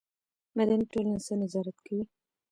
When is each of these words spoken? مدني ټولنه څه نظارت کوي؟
مدني 0.57 0.85
ټولنه 0.91 1.19
څه 1.25 1.33
نظارت 1.41 1.77
کوي؟ 1.85 2.03